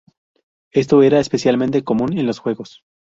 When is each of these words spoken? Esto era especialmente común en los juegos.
Esto 0.73 1.03
era 1.03 1.19
especialmente 1.19 1.83
común 1.83 2.17
en 2.17 2.25
los 2.25 2.39
juegos. 2.39 2.83